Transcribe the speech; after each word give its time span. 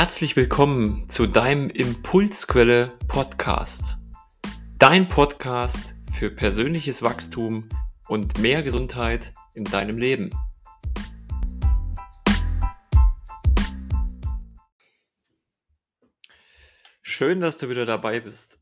Herzlich 0.00 0.34
willkommen 0.34 1.10
zu 1.10 1.26
deinem 1.26 1.68
Impulsquelle 1.68 2.96
Podcast. 3.06 3.98
Dein 4.78 5.08
Podcast 5.08 5.94
für 6.10 6.30
persönliches 6.30 7.02
Wachstum 7.02 7.68
und 8.08 8.38
mehr 8.38 8.62
Gesundheit 8.62 9.34
in 9.52 9.64
deinem 9.64 9.98
Leben. 9.98 10.30
Schön, 17.02 17.40
dass 17.40 17.58
du 17.58 17.68
wieder 17.68 17.84
dabei 17.84 18.20
bist. 18.20 18.58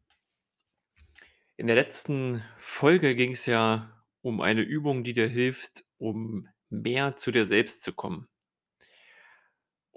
In 1.57 1.68
der 1.68 1.77
letzten 1.77 2.43
Folge 2.59 3.14
ging 3.14 3.30
es 3.30 3.46
ja 3.46 4.02
um 4.23 4.41
eine 4.41 4.62
Übung, 4.62 5.05
die 5.05 5.12
dir 5.12 5.29
hilft, 5.29 5.84
um 5.98 6.48
mehr 6.69 7.14
zu 7.14 7.30
dir 7.30 7.47
selbst 7.47 7.84
zu 7.84 7.92
kommen. 7.92 8.27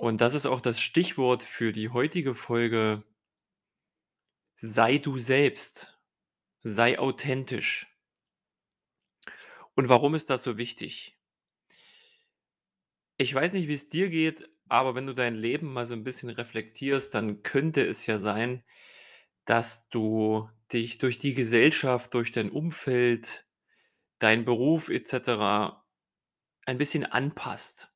Und 0.02 0.20
das 0.20 0.34
ist 0.34 0.48
auch 0.48 0.62
das 0.62 0.82
Stichwort 0.82 1.44
für 1.44 1.72
die 1.72 1.90
heutige 1.90 2.34
Folge. 2.34 3.04
Sei 4.56 4.98
du 4.98 5.20
selbst. 5.20 6.02
Sei 6.64 6.98
authentisch. 6.98 7.86
Und 9.76 9.90
warum 9.90 10.16
ist 10.16 10.32
das 10.32 10.44
so 10.44 10.58
wichtig? 10.58 11.20
Ich 13.18 13.32
weiß 13.32 13.54
nicht, 13.54 13.68
wie 13.68 13.76
es 13.76 13.90
dir 13.90 14.10
geht, 14.10 14.50
aber 14.68 14.96
wenn 14.96 15.06
du 15.06 15.14
dein 15.14 15.36
Leben 15.36 15.72
mal 15.72 15.86
so 15.86 15.94
ein 15.94 16.04
bisschen 16.04 16.32
reflektierst, 16.32 17.14
dann 17.14 17.44
könnte 17.44 17.86
es 17.86 18.08
ja 18.08 18.18
sein, 18.18 18.64
dass 19.46 19.88
du 19.90 20.50
dich 20.74 20.98
durch 20.98 21.20
die 21.20 21.36
Gesellschaft, 21.36 22.16
durch 22.16 22.32
dein 22.32 22.50
Umfeld, 22.50 23.48
deinen 24.18 24.46
Beruf 24.46 24.90
etc. 24.90 25.78
ein 26.66 26.80
bisschen 26.80 27.06
anpasst 27.06 27.91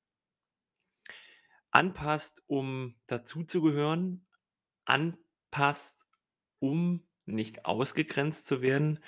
anpasst, 1.75 2.43
um 2.47 2.95
dazuzugehören, 3.07 4.25
anpasst, 4.85 6.07
um 6.59 7.07
nicht 7.25 7.65
ausgegrenzt 7.65 8.47
zu 8.47 8.61
werden 8.61 8.99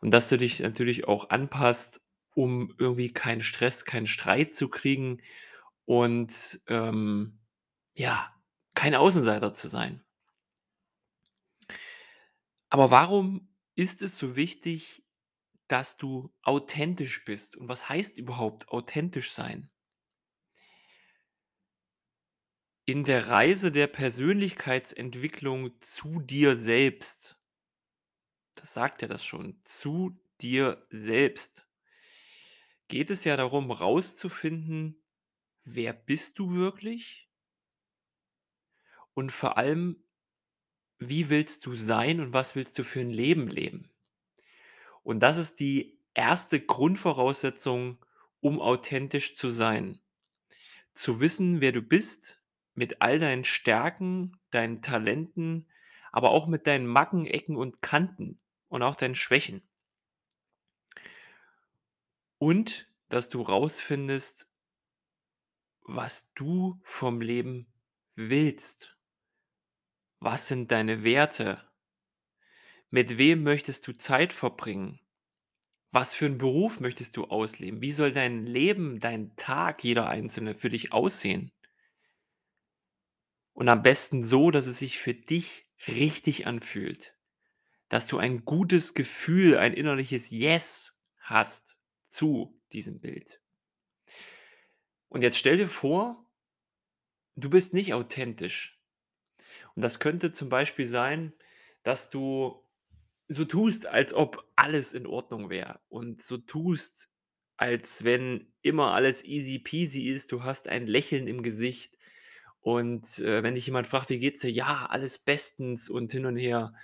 und 0.00 0.12
dass 0.12 0.28
du 0.28 0.38
dich 0.38 0.60
natürlich 0.60 1.08
auch 1.08 1.30
anpasst, 1.30 2.02
um 2.34 2.74
irgendwie 2.78 3.12
keinen 3.12 3.42
Stress, 3.42 3.84
keinen 3.84 4.06
Streit 4.06 4.54
zu 4.54 4.68
kriegen 4.68 5.22
und 5.86 6.60
ähm, 6.68 7.40
ja, 7.94 8.32
kein 8.74 8.94
Außenseiter 8.94 9.52
zu 9.54 9.68
sein. 9.68 10.04
Aber 12.70 12.90
warum 12.90 13.54
ist 13.74 14.00
es 14.00 14.16
so 14.18 14.34
wichtig, 14.34 15.04
dass 15.68 15.96
du 15.96 16.34
authentisch 16.42 17.24
bist? 17.26 17.56
Und 17.58 17.68
was 17.68 17.88
heißt 17.90 18.18
überhaupt 18.18 18.68
authentisch 18.70 19.32
sein? 19.32 19.70
In 22.88 23.04
der 23.04 23.28
Reise 23.28 23.70
der 23.70 23.86
Persönlichkeitsentwicklung 23.86 25.78
zu 25.82 26.20
dir 26.20 26.56
selbst 26.56 27.38
das 28.54 28.72
sagt 28.72 29.02
ja 29.02 29.08
das 29.08 29.22
schon, 29.22 29.60
zu 29.62 30.18
dir 30.40 30.86
selbst 30.88 31.66
geht 32.88 33.10
es 33.10 33.24
ja 33.24 33.36
darum, 33.36 33.70
rauszufinden, 33.70 35.04
wer 35.64 35.92
bist 35.92 36.38
du 36.38 36.54
wirklich? 36.54 37.28
Und 39.12 39.32
vor 39.32 39.58
allem, 39.58 40.02
wie 40.98 41.28
willst 41.28 41.66
du 41.66 41.74
sein 41.74 42.20
und 42.20 42.32
was 42.32 42.54
willst 42.54 42.78
du 42.78 42.84
für 42.84 43.00
ein 43.00 43.10
Leben 43.10 43.48
leben? 43.48 43.90
Und 45.02 45.20
das 45.20 45.36
ist 45.36 45.60
die 45.60 46.00
erste 46.14 46.58
Grundvoraussetzung, 46.58 48.02
um 48.40 48.62
authentisch 48.62 49.36
zu 49.36 49.50
sein. 49.50 50.00
Zu 50.94 51.20
wissen, 51.20 51.60
wer 51.60 51.72
du 51.72 51.82
bist 51.82 52.40
mit 52.78 53.02
all 53.02 53.18
deinen 53.18 53.42
Stärken, 53.42 54.40
deinen 54.50 54.82
Talenten, 54.82 55.66
aber 56.12 56.30
auch 56.30 56.46
mit 56.46 56.68
deinen 56.68 56.86
Macken, 56.86 57.26
Ecken 57.26 57.56
und 57.56 57.82
Kanten 57.82 58.40
und 58.68 58.82
auch 58.82 58.94
deinen 58.94 59.16
Schwächen. 59.16 59.68
Und 62.38 62.88
dass 63.08 63.28
du 63.28 63.42
rausfindest, 63.42 64.48
was 65.80 66.32
du 66.34 66.80
vom 66.84 67.20
Leben 67.20 67.66
willst. 68.14 68.96
Was 70.20 70.46
sind 70.46 70.70
deine 70.70 71.02
Werte? 71.02 71.68
Mit 72.90 73.18
wem 73.18 73.42
möchtest 73.42 73.88
du 73.88 73.92
Zeit 73.92 74.32
verbringen? 74.32 75.00
Was 75.90 76.14
für 76.14 76.26
einen 76.26 76.38
Beruf 76.38 76.78
möchtest 76.78 77.16
du 77.16 77.24
ausleben? 77.24 77.80
Wie 77.80 77.92
soll 77.92 78.12
dein 78.12 78.46
Leben, 78.46 79.00
dein 79.00 79.34
Tag, 79.34 79.82
jeder 79.82 80.08
einzelne 80.08 80.54
für 80.54 80.68
dich 80.68 80.92
aussehen? 80.92 81.50
Und 83.58 83.68
am 83.68 83.82
besten 83.82 84.22
so, 84.22 84.52
dass 84.52 84.68
es 84.68 84.78
sich 84.78 85.00
für 85.00 85.14
dich 85.14 85.66
richtig 85.88 86.46
anfühlt. 86.46 87.16
Dass 87.88 88.06
du 88.06 88.16
ein 88.16 88.44
gutes 88.44 88.94
Gefühl, 88.94 89.58
ein 89.58 89.74
innerliches 89.74 90.30
Yes 90.30 90.96
hast 91.18 91.76
zu 92.06 92.56
diesem 92.72 93.00
Bild. 93.00 93.40
Und 95.08 95.22
jetzt 95.22 95.38
stell 95.38 95.56
dir 95.56 95.66
vor, 95.66 96.24
du 97.34 97.50
bist 97.50 97.74
nicht 97.74 97.94
authentisch. 97.94 98.80
Und 99.74 99.82
das 99.82 99.98
könnte 99.98 100.30
zum 100.30 100.48
Beispiel 100.48 100.86
sein, 100.86 101.32
dass 101.82 102.10
du 102.10 102.64
so 103.26 103.44
tust, 103.44 103.86
als 103.86 104.14
ob 104.14 104.48
alles 104.54 104.94
in 104.94 105.04
Ordnung 105.04 105.50
wäre 105.50 105.80
und 105.88 106.22
so 106.22 106.38
tust, 106.38 107.10
als 107.56 108.04
wenn 108.04 108.52
immer 108.62 108.92
alles 108.92 109.24
easy 109.24 109.58
peasy 109.58 110.04
ist. 110.10 110.30
Du 110.30 110.44
hast 110.44 110.68
ein 110.68 110.86
Lächeln 110.86 111.26
im 111.26 111.42
Gesicht, 111.42 111.97
und, 112.74 113.18
äh, 113.20 113.42
wenn 113.42 113.54
dich 113.54 113.66
jemand 113.66 113.86
fragt: 113.86 114.10
„Wie 114.10 114.18
geht's 114.18 114.40
dir?“ 114.40 114.50
„Ja, 114.50 114.86
alles 114.86 115.18
bestens“ 115.18 115.88
und 115.90 116.12
hin 116.12 116.26
und 116.26 116.36
her. 116.36 116.74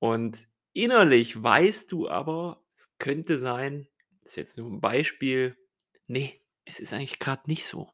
Und 0.00 0.48
innerlich 0.74 1.42
weißt 1.42 1.92
du 1.92 2.08
aber, 2.08 2.62
es 2.74 2.88
könnte 2.98 3.38
sein 3.38 3.88
ist 4.24 4.36
jetzt 4.36 4.58
nur 4.58 4.70
'n 4.70 4.80
Beispiel, 4.80 5.56
ne, 6.08 6.32
es 6.66 6.80
ist 6.80 6.92
eigentlich 6.94 7.18
grad 7.20 7.48
nicht 7.48 7.66
so. 7.66 7.92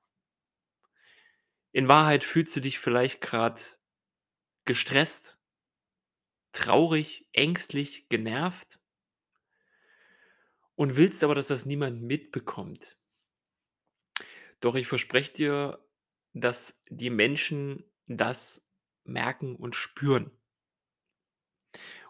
In 1.72 1.88
Wahrheit 1.88 2.24
fühlst 2.24 2.54
du 2.56 2.60
dich 2.60 2.78
vielleicht 2.78 3.20
grad 3.22 3.78
gestresst, 4.66 5.38
traurig, 6.52 7.26
ängstlich, 7.32 8.10
genervt 8.10 8.78
und 10.76 10.96
willst 10.96 11.24
aber, 11.24 11.34
dass 11.34 11.48
das 11.48 11.66
niemand 11.66 12.02
mitbekommt. 12.02 12.96
Doch 14.60 14.74
ich 14.74 14.86
verspreche 14.86 15.32
dir 15.32 15.78
dass 16.32 16.80
die 16.88 17.10
Menschen 17.10 17.84
das 18.06 18.62
merken 19.04 19.56
und 19.56 19.74
spüren. 19.74 20.30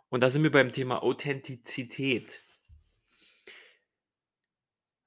Und 0.08 0.22
da 0.22 0.30
sind 0.30 0.42
wir 0.42 0.50
beim 0.50 0.72
Thema 0.72 1.02
Authentizität. 1.02 2.42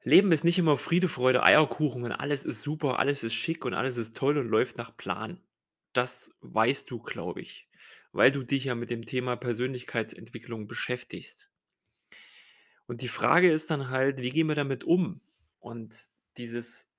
Leben 0.04 0.32
ist 0.32 0.44
nicht 0.44 0.58
immer 0.58 0.78
Friede, 0.78 1.08
Freude, 1.08 1.44
Eierkuchen 1.44 2.04
und 2.04 2.12
alles 2.12 2.44
ist 2.44 2.62
super, 2.62 3.00
alles 3.00 3.24
ist 3.24 3.34
schick 3.34 3.66
und 3.66 3.74
alles 3.74 3.98
ist 3.98 4.16
toll 4.16 4.38
und 4.38 4.48
läuft 4.48 4.78
nach 4.78 4.96
Plan. 4.98 5.40
Das 5.94 6.32
weißt 6.42 6.90
du, 6.90 7.00
glaube 7.00 7.42
ich, 7.42 7.70
weil 8.12 8.32
du 8.32 8.44
dich 8.44 8.66
ja 8.66 8.76
mit 8.76 8.90
dem 8.90 9.06
Thema 9.06 9.36
Persönlichkeitsentwicklung 9.36 10.68
beschäftigst. 10.68 11.50
Und 12.88 13.02
die 13.02 13.08
Frage 13.08 13.52
ist 13.52 13.70
dann 13.70 13.90
halt, 13.90 14.22
wie 14.22 14.32
gehen 14.32 14.48
wir 14.48 14.56
damit 14.56 14.84
um? 14.84 15.22
Und 15.60 16.08
dieses 16.38 16.91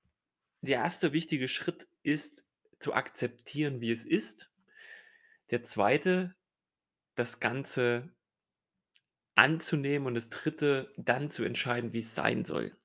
der 0.63 0.77
erste 0.77 1.11
wichtige 1.11 1.47
Schritt 1.47 1.87
ist, 2.03 2.45
zu 2.79 2.93
akzeptieren, 2.93 3.81
wie 3.81 3.91
es 3.91 4.05
ist. 4.05 4.49
Der 5.51 5.61
zweite, 5.61 6.35
das 7.15 7.39
Ganze 7.39 8.13
anzunehmen 9.35 10.07
und 10.07 10.15
das 10.15 10.29
dritte, 10.29 10.93
dann 10.97 11.29
zu 11.29 11.43
entscheiden, 11.43 11.91
wie 11.93 11.99
es 11.99 12.15
sein 12.15 12.45
soll. 12.45 12.75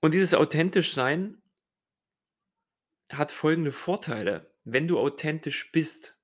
Und 0.00 0.14
dieses 0.14 0.32
authentisch 0.32 0.94
sein 0.94 1.42
hat 3.10 3.32
folgende 3.32 3.72
Vorteile. 3.72 4.54
Wenn 4.64 4.86
du 4.86 4.98
authentisch 4.98 5.72
bist, 5.72 6.16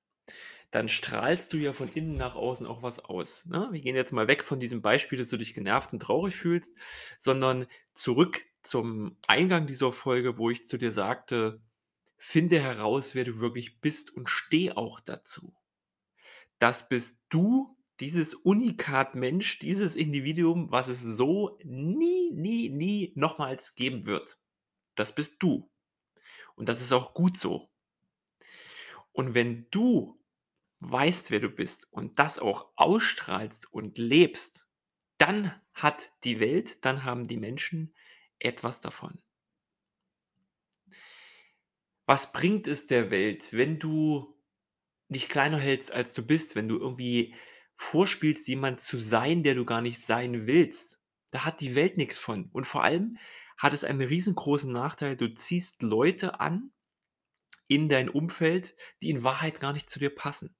dann 0.71 0.87
strahlst 0.87 1.51
du 1.51 1.57
ja 1.57 1.73
von 1.73 1.91
innen 1.91 2.17
nach 2.17 2.35
außen 2.35 2.65
auch 2.65 2.83
was 2.83 2.99
aus. 2.99 3.45
Ne? 3.45 3.67
Wir 3.71 3.81
gehen 3.81 3.95
jetzt 3.95 4.13
mal 4.13 4.27
weg 4.27 4.43
von 4.43 4.59
diesem 4.59 4.81
Beispiel, 4.81 5.17
dass 5.17 5.29
du 5.29 5.37
dich 5.37 5.53
genervt 5.53 5.93
und 5.93 5.99
traurig 5.99 6.35
fühlst, 6.35 6.75
sondern 7.17 7.67
zurück 7.93 8.46
zum 8.67 9.17
Eingang 9.27 9.67
dieser 9.67 9.91
Folge, 9.91 10.37
wo 10.37 10.49
ich 10.49 10.67
zu 10.67 10.77
dir 10.77 10.91
sagte, 10.91 11.61
finde 12.17 12.59
heraus, 12.59 13.15
wer 13.15 13.23
du 13.23 13.39
wirklich 13.39 13.79
bist 13.79 14.13
und 14.13 14.29
steh 14.29 14.71
auch 14.71 14.99
dazu. 14.99 15.55
Das 16.59 16.89
bist 16.89 17.19
du, 17.29 17.77
dieses 17.99 18.33
Unikat 18.35 19.15
Mensch, 19.15 19.59
dieses 19.59 19.95
Individuum, 19.95 20.71
was 20.71 20.87
es 20.87 21.01
so 21.01 21.57
nie, 21.63 22.31
nie, 22.31 22.69
nie 22.69 23.13
nochmals 23.15 23.75
geben 23.75 24.05
wird. 24.05 24.39
Das 24.95 25.13
bist 25.13 25.37
du. 25.39 25.69
Und 26.55 26.69
das 26.69 26.81
ist 26.81 26.91
auch 26.91 27.13
gut 27.13 27.37
so. 27.37 27.69
Und 29.11 29.33
wenn 29.33 29.67
du 29.71 30.19
weißt, 30.79 31.31
wer 31.31 31.39
du 31.39 31.49
bist 31.49 31.91
und 31.91 32.19
das 32.19 32.37
auch 32.37 32.71
ausstrahlst 32.75 33.71
und 33.71 33.97
lebst, 33.97 34.67
dann 35.17 35.59
hat 35.73 36.11
die 36.23 36.39
Welt, 36.39 36.85
dann 36.85 37.03
haben 37.03 37.23
die 37.23 37.37
Menschen 37.37 37.95
etwas 38.39 38.81
davon. 38.81 39.21
Was 42.05 42.31
bringt 42.31 42.67
es 42.67 42.87
der 42.87 43.11
Welt, 43.11 43.51
wenn 43.51 43.79
du 43.79 44.33
dich 45.09 45.29
kleiner 45.29 45.57
hältst, 45.57 45.91
als 45.91 46.13
du 46.13 46.25
bist, 46.25 46.55
wenn 46.55 46.69
du 46.69 46.77
irgendwie 46.77 47.35
vorspielst, 47.75 48.47
jemand 48.47 48.79
zu 48.79 48.97
sein, 48.97 49.43
der 49.43 49.55
du 49.55 49.65
gar 49.65 49.81
nicht 49.81 50.01
sein 50.01 50.47
willst? 50.47 51.01
Da 51.31 51.43
hat 51.43 51.59
die 51.59 51.75
Welt 51.75 51.97
nix 51.97 52.17
von. 52.17 52.49
Und 52.53 52.65
vor 52.65 52.83
allem 52.83 53.17
hat 53.57 53.73
es 53.73 53.83
einen 53.83 54.01
riesengroßen 54.01 54.71
Nachteil, 54.71 55.17
du 55.17 55.33
ziehst 55.33 55.81
Leute 55.81 56.39
an 56.39 56.71
in 57.67 57.89
dein 57.89 58.09
Umfeld, 58.09 58.75
die 59.01 59.09
in 59.09 59.23
Wahrheit 59.23 59.59
gar 59.59 59.73
nicht 59.73 59.89
zu 59.89 59.99
dir 59.99 60.13
passen. 60.13 60.55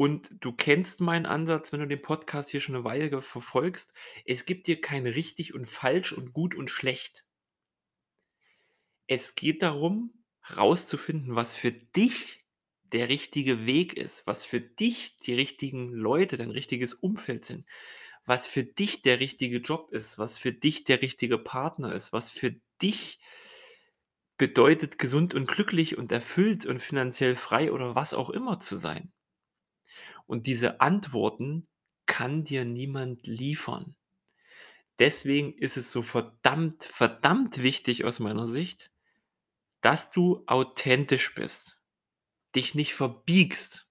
Und 0.00 0.30
du 0.40 0.52
kennst 0.54 1.02
meinen 1.02 1.26
Ansatz, 1.26 1.72
wenn 1.72 1.80
du 1.80 1.86
den 1.86 2.00
Podcast 2.00 2.48
hier 2.48 2.60
schon 2.60 2.74
'ne 2.74 2.84
Weile 2.84 3.20
verfolgst. 3.20 3.92
Es 4.24 4.46
gibt 4.46 4.64
hier 4.64 4.80
kein 4.80 5.06
richtig 5.06 5.52
und 5.52 5.66
falsch 5.66 6.12
und 6.14 6.32
gut 6.32 6.54
und 6.54 6.70
schlecht. 6.70 7.26
Es 9.08 9.34
geht 9.34 9.62
darum, 9.62 10.12
rauszufinden, 10.56 11.34
was 11.34 11.54
für 11.54 11.72
dich 11.72 12.44
der 12.84 13.08
richtige 13.08 13.66
Weg 13.66 13.94
ist, 13.96 14.26
was 14.26 14.44
für 14.44 14.60
dich 14.60 15.16
die 15.18 15.34
richtigen 15.34 15.92
Leute, 15.92 16.36
dein 16.36 16.50
richtiges 16.50 16.94
Umfeld 16.94 17.44
sind, 17.44 17.66
was 18.24 18.46
für 18.46 18.64
dich 18.64 19.02
der 19.02 19.20
richtige 19.20 19.58
Job 19.58 19.90
ist, 19.92 20.18
was 20.18 20.38
für 20.38 20.52
dich 20.52 20.84
der 20.84 21.02
richtige 21.02 21.38
Partner 21.38 21.92
ist, 21.94 22.12
was 22.12 22.30
für 22.30 22.56
dich 22.82 23.18
bedeutet, 24.38 24.98
gesund 24.98 25.34
und 25.34 25.46
glücklich 25.46 25.98
und 25.98 26.10
erfüllt 26.12 26.64
und 26.66 26.80
finanziell 26.80 27.36
frei 27.36 27.70
oder 27.72 27.94
was 27.94 28.14
auch 28.14 28.30
immer 28.30 28.58
zu 28.58 28.76
sein. 28.76 29.12
Und 30.30 30.46
diese 30.46 30.80
Antworten 30.80 31.68
kann 32.06 32.44
dir 32.44 32.64
niemand 32.64 33.26
liefern. 33.26 33.96
Deswegen 34.98 35.54
ist 35.54 35.76
es 35.76 35.90
so 35.92 36.02
verdammt, 36.02 36.84
verdammt 36.84 37.62
wichtig 37.62 38.04
aus 38.04 38.20
meiner 38.20 38.46
Sicht, 38.46 38.90
dass 39.82 40.10
du 40.10 40.44
authentisch 40.46 41.34
bist, 41.34 41.80
dich 42.56 42.74
nicht 42.74 42.94
verbiegst, 42.94 43.88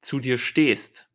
zu 0.00 0.20
dir 0.20 0.38
stehst. 0.38 1.10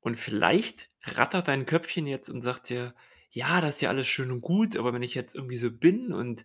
Und 0.00 0.16
vielleicht 0.16 0.90
rattert 1.02 1.48
dein 1.48 1.64
Köpfchen 1.66 2.06
jetzt 2.06 2.28
und 2.28 2.40
sagt 2.42 2.68
dir: 2.68 2.94
„Ja, 3.30 3.60
das 3.60 3.76
ist 3.76 3.80
ja 3.82 3.88
alles 3.90 4.06
schön 4.06 4.30
und 4.30 4.40
gut, 4.42 4.76
aber 4.76 4.92
wenn 4.92 5.02
ich 5.02 5.14
jetzt 5.14 5.34
irgendwie 5.34 5.56
so 5.56 5.70
bin 5.70 6.12
und, 6.12 6.44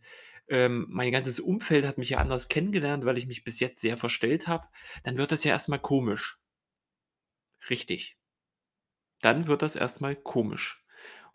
ähm, 0.49 0.85
mein 0.89 1.11
ganzes 1.11 1.39
Umfeld 1.41 1.85
hat 1.85 1.97
mich 1.97 2.11
ja 2.11 2.19
anders 2.19 2.47
kennengelernt, 2.47 3.05
weil 3.05 3.17
ich 3.17 3.27
mich 3.27 3.43
bis 3.43 3.59
jetzt 3.59 3.81
sehr 3.81 3.97
verstellt 3.97 4.47
habe, 4.47 4.67
dann 5.03 5.17
wird 5.17 5.31
das 5.31 5.43
ja 5.43 5.51
erst 5.51 5.67
mal 5.69 5.79
komisch.“ 5.79 6.39
Richtig. 7.69 8.15
Dann 9.21 9.47
wird 9.47 9.61
das 9.61 9.75
erst 9.75 10.01
mal 10.01 10.15
komisch. 10.15 10.83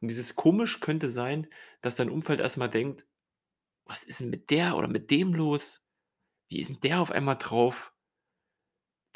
Und 0.01 0.09
dieses 0.09 0.35
komisch 0.37 0.81
könnte 0.81 1.09
sein, 1.09 1.47
dass 1.81 1.95
dein 1.97 2.11
Umfeld 2.11 2.41
erst 2.41 2.57
mal 2.57 2.69
denkt: 2.69 3.07
„Was 3.87 4.05
ist 4.05 4.21
'n 4.23 4.31
mit 4.31 4.51
der 4.51 4.77
oder 4.77 4.89
mit 4.89 5.11
dem 5.11 5.35
los? 5.35 5.85
Wie 6.49 6.61
ist 6.61 6.71
'n 6.71 6.81
der 6.81 7.01
auf 7.03 7.13
einmal 7.13 7.37
drauf?“ 7.39 7.93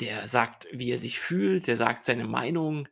Der 0.00 0.28
sagt, 0.28 0.66
wie 0.72 0.90
er 0.90 0.98
sich 0.98 1.18
fühlt, 1.20 1.66
der 1.68 1.76
sagt 1.76 2.02
seine 2.02 2.26
Meinung, 2.26 2.86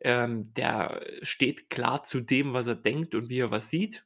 ähm, 0.00 0.42
der 0.54 1.02
steht 1.22 1.70
klar 1.70 2.02
zu 2.02 2.20
dem, 2.20 2.52
was 2.52 2.66
er 2.66 2.74
denkt 2.76 3.14
und 3.14 3.30
wie 3.30 3.40
er 3.40 3.50
was 3.50 3.70
sieht. 3.70 4.04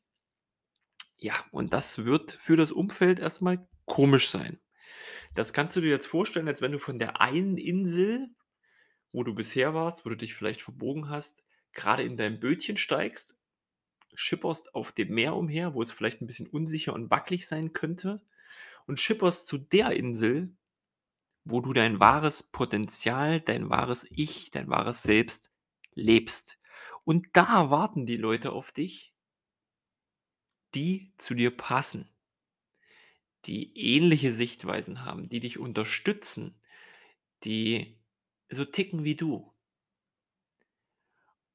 Ja, 1.18 1.34
und 1.50 1.72
das 1.72 2.04
wird 2.04 2.32
für 2.32 2.56
das 2.56 2.72
Umfeld 2.72 3.20
erst 3.20 3.40
mal 3.40 3.66
komisch 3.86 4.28
sein. 4.28 4.60
Das 5.34 5.52
kannst 5.52 5.76
du 5.76 5.82
dir 5.82 5.90
jetzt 5.90 6.06
vorstellen, 6.06 6.48
als 6.48 6.62
wenn 6.62 6.72
du 6.72 6.78
von 6.80 6.98
der 6.98 7.20
einen 7.20 7.58
Insel, 7.58 8.28
wo 9.16 9.24
du 9.24 9.34
bisher 9.34 9.74
warst, 9.74 10.04
wo 10.06 10.10
du 10.10 10.16
dich 10.18 10.34
vielleicht 10.34 10.62
verbogen 10.62 11.10
hast, 11.10 11.44
grade 11.72 12.04
in 12.04 12.18
dein 12.18 12.40
Bötchen 12.40 12.76
steigst, 12.76 13.38
schipperst 14.14 14.74
auf 14.74 14.92
dem 14.92 15.14
Meer 15.14 15.36
umher, 15.36 15.74
wo 15.74 15.82
es 15.82 15.92
vielleicht 15.92 16.22
'n 16.22 16.26
bisschen 16.28 16.48
unsicher 16.48 16.94
und 16.94 17.10
wackelig 17.10 17.46
sein 17.48 17.72
könnte 17.74 18.22
und 18.86 19.00
schipperst 19.00 19.46
zu 19.48 19.58
der 19.58 19.92
Insel, 19.92 20.56
wo 21.44 21.60
du 21.60 21.72
dein 21.74 22.00
wahres 22.00 22.44
Potenzial, 22.44 23.40
dein 23.40 23.70
wahres 23.70 24.06
Ich, 24.10 24.50
dein 24.50 24.70
wahres 24.70 25.02
Selbst 25.04 25.52
lebst. 25.94 26.58
Und 27.04 27.28
da 27.34 27.70
warten 27.70 28.06
die 28.06 28.18
Leute 28.18 28.52
auf 28.52 28.72
dich 28.72 29.10
die 30.74 31.12
zu 31.16 31.34
dir 31.34 31.56
passen 31.56 32.08
die 33.44 33.76
ähnliche 33.94 34.32
Sichtweisen 34.32 35.04
haben, 35.04 35.28
die 35.28 35.40
dich 35.40 35.58
unterstützen, 35.58 36.56
die 37.44 37.96
so 38.48 38.64
ticken 38.64 39.04
wie 39.04 39.16
du. 39.16 39.52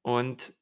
Und 0.02 0.56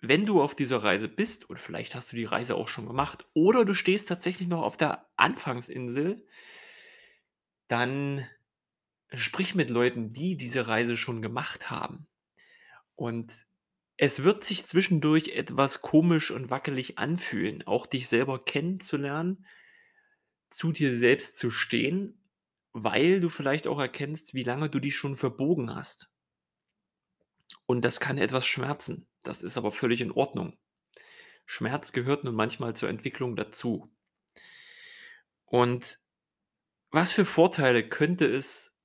wenn 0.00 0.26
du 0.26 0.40
auf 0.40 0.54
dieser 0.54 0.82
Reise 0.82 1.08
bist 1.08 1.48
und 1.48 1.60
vielleicht 1.60 1.94
hast 1.94 2.12
du 2.12 2.16
die 2.16 2.24
Reise 2.24 2.54
auch 2.54 2.68
schon 2.68 2.86
gemacht 2.86 3.26
oder 3.34 3.64
du 3.64 3.74
stehst 3.74 4.08
tatsächlich 4.08 4.48
noch 4.48 4.62
auf 4.62 4.76
der 4.76 5.08
Anfangsinsel 5.16 6.24
dann 7.68 8.24
sprich 9.12 9.54
mit 9.54 9.70
Leuten, 9.70 10.12
die 10.12 10.36
diese 10.36 10.68
Reise 10.68 10.96
schon 10.96 11.22
gemacht 11.22 11.70
haben. 11.70 12.06
Und 12.94 13.46
es 13.96 14.22
wird 14.22 14.44
sich 14.44 14.64
zwischendurch 14.64 15.28
etwas 15.28 15.80
komisch 15.80 16.30
und 16.30 16.50
wackelig 16.50 16.98
anfühlen, 16.98 17.66
auch 17.66 17.86
dich 17.86 18.08
selber 18.08 18.44
kennenzulernen 18.44 19.46
zu 20.50 20.72
dir 20.72 20.96
selbst 20.96 21.38
zu 21.38 21.50
stehen, 21.50 22.20
weil 22.78 23.20
du 23.20 23.30
vielleicht 23.30 23.68
auch 23.68 23.80
erkennst, 23.80 24.34
wie 24.34 24.42
lange 24.42 24.68
du 24.68 24.80
dich 24.80 24.94
schon 24.94 25.16
verbogen 25.16 25.74
hast. 25.74 26.10
Und 27.64 27.86
das 27.86 28.00
kann 28.00 28.18
etwas 28.18 28.44
schmerzen. 28.44 29.08
Das 29.22 29.42
ist 29.42 29.56
aber 29.56 29.72
völlig 29.72 30.02
in 30.02 30.12
Ordnung. 30.12 30.58
Schmerz 31.46 31.92
gehört 31.92 32.24
nun 32.24 32.34
manchmal 32.34 32.76
zur 32.76 32.90
Entwicklung 32.90 33.34
dazu. 33.34 33.90
Und 35.46 36.00
was 36.90 37.12
für 37.12 37.24
Vorteile 37.24 37.88
könnte 37.88 38.26
es 38.26 38.76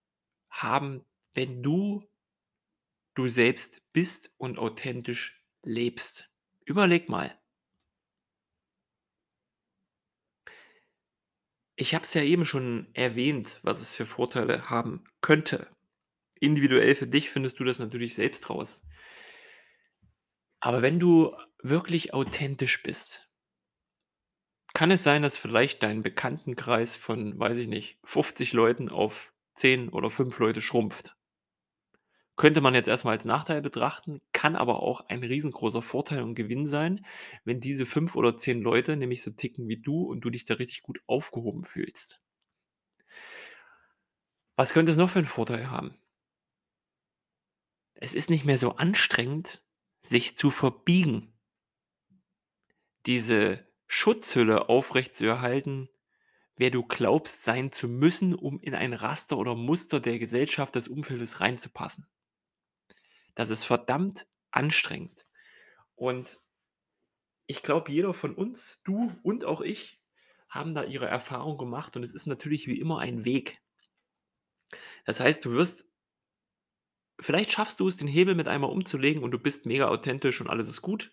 haben, 0.50 1.04
wenn 1.34 1.62
du 1.62 2.10
du 3.14 3.28
selbst 3.28 3.82
bist 3.92 4.32
und 4.38 4.58
authentisch 4.58 5.44
lebst? 5.64 6.30
Überleg 6.64 7.10
mal. 7.10 7.38
Ich 11.82 11.96
habe 11.96 12.04
es 12.04 12.14
ja 12.14 12.22
eben 12.22 12.46
schon 12.46 12.86
erwähnt, 12.94 13.60
was 13.64 13.82
es 13.82 13.92
für 13.92 14.06
Vorteile 14.06 14.70
haben 14.70 15.04
könnte. 15.22 15.66
Individuell 16.40 16.94
für 16.94 17.08
dich 17.08 17.32
findest 17.32 17.60
du 17.60 17.64
das 17.64 17.80
natürlich 17.80 18.14
selbst 18.14 18.52
raus. 18.52 18.84
Aber 20.60 20.84
wenn 20.84 21.00
du 21.00 21.36
wirklich 21.64 22.14
authentisch 22.14 22.84
bist 22.84 23.32
kann 24.74 24.92
es 24.92 25.04
sein, 25.04 25.24
dass 25.24 25.38
vielleicht 25.38 25.82
dein 25.82 26.04
Bekanntenkreis 26.04 26.96
von, 26.96 27.38
weiß 27.40 27.58
ich 27.58 27.68
nicht, 27.68 27.98
50 28.04 28.54
Leuten 28.54 28.90
auf 28.90 29.34
10 29.56 29.90
oder 29.90 30.12
5 30.12 30.38
Leute 30.38 30.62
schrumpft. 30.62 31.16
Könnte 32.42 32.60
man 32.60 32.74
jetzt 32.74 32.88
erst 32.88 33.06
mal 33.06 33.12
als 33.12 33.24
Nachteil 33.26 33.62
betrachten, 33.62 34.20
kann 34.34 34.56
aber 34.56 34.82
auch 34.82 35.02
ein 35.10 35.22
riesengroßer 35.22 35.84
Vorteil 35.84 36.24
und 36.24 36.34
Gewinn 36.34 36.66
sein, 36.66 37.06
wenn 37.44 37.60
diese 37.60 37.86
5 37.86 38.16
oder 38.16 38.36
10 38.36 38.62
Leute 38.62 38.98
nämlich 38.98 39.22
so 39.22 39.30
ticken 39.30 39.68
wie 39.68 39.78
du 39.78 40.06
und 40.06 40.22
du 40.22 40.32
dich 40.32 40.46
da 40.46 40.56
richtig 40.56 40.82
gut 40.82 41.02
aufgehoben 41.06 41.64
fühlst. 41.66 42.20
Was 44.58 44.74
könnte 44.74 44.92
es 44.92 44.98
noch 44.98 45.10
für 45.10 45.20
'n 45.20 45.26
Vorteil 45.26 45.70
haben? 45.70 45.96
Es 47.96 48.16
ist 48.16 48.30
nicht 48.30 48.46
mehr 48.46 48.58
so 48.58 48.72
anstrengend, 48.78 49.62
sich 50.02 50.36
zu 50.36 50.50
verbiegen. 50.50 51.32
Diese 53.08 53.66
Schutzhülle 53.88 54.70
aufrechtzuerhalten, 54.70 55.90
wer 56.58 56.72
du 56.72 56.84
glaubst, 56.84 57.44
sein 57.44 57.72
zu 57.72 57.88
müssen, 57.88 58.36
um 58.36 58.60
in 58.60 58.76
ein 58.76 58.94
Raster 58.94 59.38
oder 59.38 59.56
Muster 59.56 60.00
der 60.00 60.20
Gesellschaft, 60.20 60.76
des 60.76 60.88
Umfeldes 60.88 61.40
reinzupassen. 61.40 62.08
Das 63.36 63.50
ist 63.50 63.64
verdammt 63.64 64.28
anstrengend. 64.52 65.26
Und 65.96 66.40
ich 67.48 67.64
glaube, 67.64 67.92
jeder 67.92 68.14
von 68.14 68.36
uns, 68.36 68.82
du 68.84 69.16
und 69.24 69.46
auch 69.46 69.62
ich, 69.62 70.00
haben 70.50 70.74
da 70.74 70.84
ihre 70.84 71.08
Erfahrung 71.08 71.58
gemacht 71.58 71.96
und 71.96 72.04
es 72.04 72.14
ist 72.14 72.26
natürlich 72.26 72.68
wie 72.68 72.80
immer 72.80 73.00
ein 73.00 73.26
Weg. 73.26 73.62
Das 75.06 75.20
heißt, 75.20 75.46
du 75.46 75.52
wirst 75.52 75.92
vielleicht 77.20 77.52
schaffst 77.52 77.80
du 77.80 77.88
es, 77.88 77.98
den 77.98 78.08
Hebel 78.08 78.36
mit 78.36 78.48
einmal 78.48 78.72
umzulegen 78.72 79.24
und 79.24 79.32
du 79.32 79.40
bist 79.40 79.66
mega 79.66 79.88
authentisch 79.88 80.42
und 80.42 80.50
alles 80.50 80.68
ist 80.68 80.82
gut. 80.82 81.12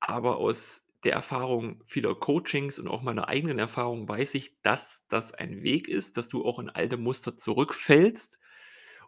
Aber 0.00 0.36
aus 0.38 0.84
der 1.04 1.12
Erfahrung 1.12 1.82
vieler 1.86 2.14
Coachings 2.14 2.78
und 2.78 2.88
auch 2.88 3.02
meiner 3.02 3.28
eigenen 3.28 3.58
Erfahrung 3.58 4.08
weiß 4.08 4.34
ich, 4.34 4.60
dass 4.62 5.06
das 5.08 5.32
ein 5.32 5.62
Weg 5.62 5.88
ist, 5.88 6.16
dass 6.16 6.28
du 6.28 6.44
auch 6.44 6.58
in 6.58 6.70
alte 6.70 6.96
Muster 6.96 7.36
zurückfällst 7.36 8.40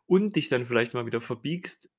und 0.07 0.37
dich 0.37 0.49
dann 0.49 0.65
vielleicht 0.65 0.95
mal 0.95 1.07
wieder 1.07 1.21
verbiegst. 1.21 1.91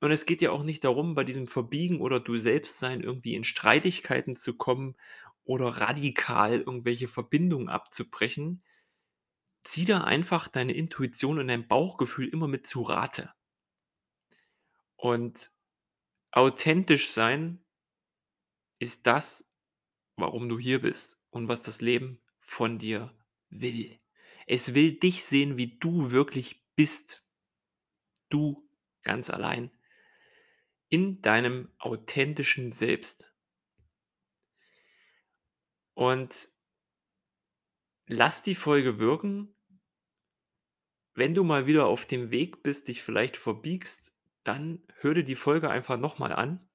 Und 0.00 0.10
es 0.12 0.24
geht 0.24 0.40
ja 0.40 0.50
auch 0.50 0.62
nicht 0.62 0.84
darum, 0.84 1.14
bei 1.14 1.24
diesem 1.24 1.46
Verbiegen 1.46 2.00
oder 2.00 2.20
Du-Selbst-Sein 2.20 3.02
irgendwie 3.02 3.34
in 3.34 3.44
Streitigkeiten 3.44 4.34
zu 4.34 4.56
kommen 4.56 4.96
oder 5.44 5.66
radikal 5.66 6.60
irgendwelche 6.60 7.06
Verbindungen 7.06 7.68
abzubrechen. 7.68 8.62
Zieh 9.62 9.84
da 9.84 10.02
einfach 10.04 10.48
deine 10.48 10.72
Intuition 10.72 11.38
und 11.38 11.48
dein 11.48 11.68
Bauchgefühl 11.68 12.28
immer 12.28 12.48
mit 12.48 12.66
zu 12.66 12.82
Rate. 12.82 13.32
Und 14.96 15.52
authentisch 16.32 17.10
sein 17.10 17.62
ist 18.78 19.06
das, 19.06 19.46
warum 20.16 20.48
du 20.48 20.58
hier 20.58 20.80
bist 20.80 21.18
und 21.30 21.48
was 21.48 21.62
das 21.62 21.80
Leben 21.80 22.20
von 22.40 22.78
dir 22.78 23.14
will. 23.50 23.98
Es 24.46 24.74
will 24.74 24.98
dich 24.98 25.24
sehen, 25.24 25.58
wie 25.58 25.78
du 25.78 26.10
wirklich 26.10 26.64
bist. 26.74 27.24
Du 28.30 28.68
ganz 29.02 29.30
allein. 29.30 29.70
In 30.90 31.22
deinem 31.22 31.72
authentischen 31.78 32.72
Selbst. 32.72 33.32
Und 35.94 36.50
lass 38.06 38.42
die 38.42 38.54
Folge 38.54 38.98
wirken. 38.98 39.54
Wenn 41.14 41.34
du 41.34 41.44
mal 41.44 41.66
wieder 41.66 41.86
auf 41.86 42.06
dem 42.06 42.30
Weg 42.30 42.62
bist, 42.62 42.88
dich 42.88 43.02
vielleicht 43.02 43.36
verbiegst, 43.36 44.12
dann 44.42 44.82
hör 45.00 45.14
dir 45.14 45.24
die 45.24 45.36
Folge 45.36 45.70
einfach 45.70 45.96
nochmal 45.96 46.32
an. 46.32 46.68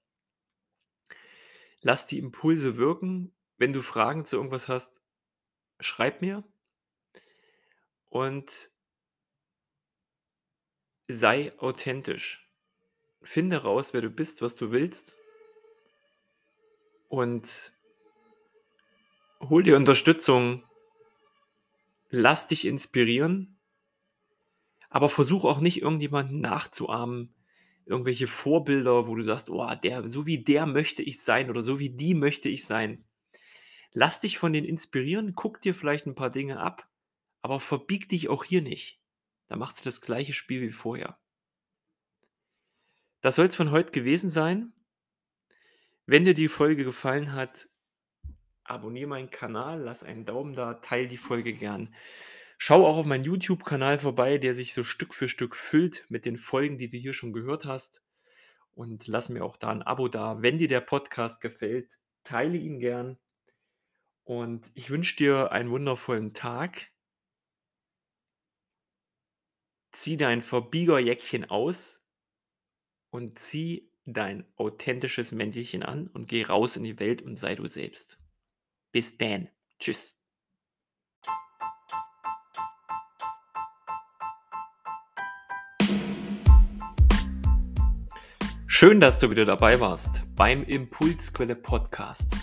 Lass 1.82 2.08
die 2.08 2.20
Impulse 2.20 2.78
wirken. 2.78 3.36
Wenn 3.58 3.74
du 3.74 3.82
Fragen 3.82 4.26
zu 4.26 4.38
irgendwas 4.38 4.68
hast, 4.68 5.02
schreib 5.80 6.22
mir. 6.22 6.44
Und 8.10 8.72
sei 11.08 11.58
authentisch. 11.60 12.45
Finde 13.26 13.58
raus, 13.64 13.92
wer 13.94 14.02
du 14.02 14.12
bist, 14.12 14.44
was 14.44 14.56
du 14.56 14.72
willst. 14.72 15.18
Und 17.10 17.74
hol 19.42 19.64
dir 19.64 19.78
Unterstützung. 19.78 20.64
Lass 22.12 22.46
dich 22.46 22.66
inspirieren. 22.66 23.58
Aber 24.90 25.10
versuch 25.10 25.44
auch 25.44 25.60
nicht 25.60 25.82
irgendjemanden 25.82 26.40
nachzuahmen. 26.40 27.34
Irgendwelche 27.88 28.28
Vorbilder, 28.28 29.08
wo 29.08 29.16
du 29.16 29.24
sagst, 29.24 29.50
oh, 29.50 29.74
der, 29.84 30.08
so 30.08 30.28
wie 30.28 30.44
der 30.44 30.68
möchte 30.68 31.02
ich 31.02 31.20
sein 31.20 31.50
oder 31.50 31.64
so 31.64 31.80
wie 31.80 31.90
die 31.90 32.14
möchte 32.14 32.48
ich 32.48 32.66
sein. 32.66 33.06
Lass 33.92 34.20
dich 34.20 34.38
von 34.38 34.54
denen 34.54 34.68
inspirieren, 34.68 35.34
guck 35.34 35.62
dir 35.62 35.74
vielleicht 35.74 36.06
ein 36.06 36.16
paar 36.16 36.30
Dinge 36.30 36.60
ab, 36.60 36.88
aber 37.42 37.60
verbieg 37.60 38.08
dich 38.08 38.30
auch 38.30 38.44
hier 38.44 38.62
nicht. 38.62 39.00
Da 39.48 39.56
machst 39.56 39.80
du 39.80 39.84
das 39.84 40.02
gleiche 40.02 40.34
Spiel 40.34 40.62
wie 40.62 40.72
vorher. 40.72 41.18
Das 43.26 43.38
soll 43.38 43.48
es 43.48 43.56
von 43.56 43.72
heute 43.72 43.92
gewesen 43.92 44.30
sein. 44.30 44.72
Wenn 46.06 46.26
dir 46.26 46.36
die 46.36 46.48
Folge 46.48 46.84
gefallen 46.84 47.32
hat, 47.32 47.70
abonniere 48.64 49.08
meinen 49.08 49.32
Kanal, 49.32 49.82
lass 49.82 50.04
einen 50.04 50.28
Daumen 50.28 50.54
da, 50.54 50.76
teile 50.76 51.08
die 51.08 51.18
Folge 51.18 51.52
gern. 51.54 51.92
Schau 52.60 52.86
auch 52.86 52.98
auf 52.98 53.08
meinen 53.08 53.24
YouTube-Kanal 53.24 53.98
vorbei, 53.98 54.38
der 54.38 54.54
sich 54.54 54.76
so 54.76 54.84
Stück 54.84 55.16
für 55.16 55.28
Stück 55.28 55.56
füllt 55.56 56.06
mit 56.08 56.28
den 56.28 56.38
Folgen, 56.38 56.78
die 56.78 56.88
du 56.88 56.98
hier 56.98 57.16
schon 57.16 57.34
gehört 57.34 57.66
hast. 57.66 58.04
Und 58.76 59.08
lass 59.08 59.30
mir 59.30 59.44
auch 59.44 59.58
da 59.58 59.70
ein 59.70 59.82
Abo 59.82 60.08
da. 60.08 60.44
Wenn 60.44 60.60
dir 60.60 60.68
der 60.68 60.82
Podcast 60.82 61.42
gefällt, 61.42 62.00
teile 62.24 62.60
ihn 62.60 62.78
gern. 62.78 63.18
Und 64.24 64.70
ich 64.76 64.92
wünsche 64.92 65.16
dir 65.16 65.52
einen 65.52 65.72
wundervollen 65.72 66.36
Tag. 66.36 66.92
Zieh 69.92 70.16
dein 70.16 70.44
Verbiegerjäckchen 70.44 71.50
aus 71.50 72.05
und 73.16 73.40
zieh 73.40 73.90
dein 74.06 74.44
authentisches 74.58 75.32
Mäntelchen 75.32 75.84
an 75.84 76.08
und 76.08 76.28
geh 76.28 76.44
raus 76.44 76.76
in 76.76 76.84
die 76.84 77.00
Welt 77.00 77.22
und 77.22 77.38
sei 77.38 77.56
du 77.56 77.66
selbst. 77.70 78.20
Bis 78.92 79.18
dann. 79.18 79.48
Tschüss. 79.80 80.16
Schön, 88.68 89.00
dass 89.00 89.20
du 89.20 89.30
wieder 89.30 89.46
dabei 89.46 89.80
warst 89.80 90.24
beim 90.36 90.62
Impulsquelle 90.64 91.56
Podcast. 91.56 92.36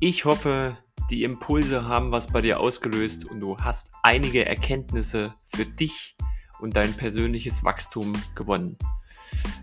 Ich 0.00 0.24
hoffe, 0.24 0.78
die 1.10 1.24
Impulse 1.24 1.86
haben 1.86 2.10
was 2.10 2.28
bei 2.28 2.40
dir 2.40 2.58
ausgelöst 2.58 3.26
und 3.26 3.40
du 3.40 3.58
hast 3.58 3.92
einige 4.02 4.46
Erkenntnisse 4.46 5.34
für 5.44 5.66
dich 5.66 6.16
und 6.60 6.74
dein 6.74 6.94
persönliches 6.94 7.62
Wachstum 7.62 8.14
gewonnen. 8.34 8.78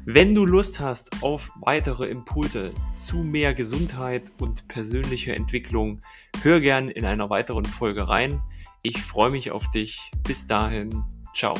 Wenn 0.05 0.33
du 0.33 0.45
Lust 0.45 0.79
hast 0.79 1.21
auf 1.23 1.51
weitere 1.61 2.07
Impulse 2.07 2.71
zu 2.95 3.17
mehr 3.17 3.53
Gesundheit 3.53 4.31
und 4.39 4.67
persönlicher 4.67 5.35
Entwicklung, 5.35 6.01
hör 6.41 6.59
gern 6.59 6.89
in 6.89 7.05
einer 7.05 7.29
weiteren 7.29 7.65
Folge 7.65 8.07
rein. 8.07 8.41
Ich 8.83 9.01
freue 9.01 9.31
mich 9.31 9.51
auf 9.51 9.69
dich. 9.69 10.11
Bis 10.23 10.45
dahin, 10.45 11.03
ciao. 11.33 11.53